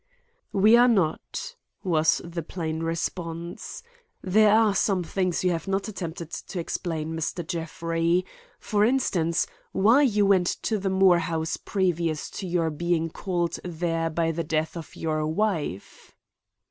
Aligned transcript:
"We 0.51 0.75
are 0.77 0.87
not," 0.87 1.55
was 1.83 2.21
the 2.25 2.41
plain 2.41 2.79
response. 2.79 3.83
"There 4.23 4.51
are 4.51 4.73
some 4.73 5.03
things 5.03 5.43
you 5.43 5.51
have 5.51 5.67
not 5.67 5.87
attempted 5.87 6.31
to 6.31 6.59
explain, 6.59 7.15
Mr. 7.15 7.45
Jeffrey. 7.45 8.25
For 8.59 8.83
instance, 8.83 9.45
why 9.73 10.01
you 10.01 10.25
went 10.25 10.47
to 10.63 10.79
the 10.79 10.89
Moore 10.89 11.19
house 11.19 11.55
previous 11.55 12.31
to 12.31 12.47
your 12.47 12.71
being 12.71 13.11
called 13.11 13.59
there 13.63 14.09
by 14.09 14.31
the 14.31 14.43
death 14.43 14.75
of 14.75 14.95
your 14.95 15.27
wife." 15.27 16.15